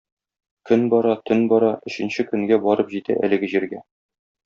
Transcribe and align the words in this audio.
Көн 0.69 0.85
бара, 0.93 1.11
төн 1.31 1.45
бара, 1.53 1.71
өченче 1.91 2.27
көнгә 2.33 2.61
барып 2.67 2.93
җитә 2.97 3.23
әлеге 3.29 3.55
җиргә. 3.57 3.89